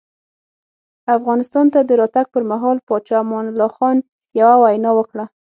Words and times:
افغانستان 1.17 1.65
ته 1.73 1.79
د 1.83 1.91
راتګ 2.01 2.25
پر 2.33 2.43
مهال 2.51 2.77
پاچا 2.87 3.17
امان 3.23 3.45
الله 3.51 3.69
خان 3.77 3.97
یوه 4.39 4.55
وینا 4.61 4.91
وکړه. 4.95 5.25